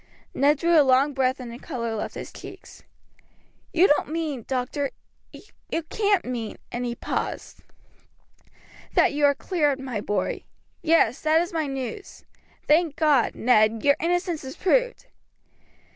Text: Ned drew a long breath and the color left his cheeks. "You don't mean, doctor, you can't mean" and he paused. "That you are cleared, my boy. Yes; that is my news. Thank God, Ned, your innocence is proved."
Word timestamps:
Ned 0.33 0.57
drew 0.57 0.81
a 0.81 0.81
long 0.81 1.13
breath 1.13 1.39
and 1.39 1.51
the 1.51 1.59
color 1.59 1.93
left 1.93 2.15
his 2.15 2.33
cheeks. 2.33 2.81
"You 3.71 3.87
don't 3.87 4.09
mean, 4.09 4.45
doctor, 4.47 4.89
you 5.31 5.83
can't 5.91 6.25
mean" 6.25 6.57
and 6.71 6.85
he 6.85 6.95
paused. 6.95 7.59
"That 8.95 9.13
you 9.13 9.25
are 9.25 9.35
cleared, 9.35 9.79
my 9.79 10.01
boy. 10.01 10.43
Yes; 10.81 11.21
that 11.21 11.39
is 11.39 11.53
my 11.53 11.67
news. 11.67 12.25
Thank 12.67 12.95
God, 12.95 13.35
Ned, 13.35 13.83
your 13.85 13.95
innocence 13.99 14.43
is 14.43 14.55
proved." 14.57 15.05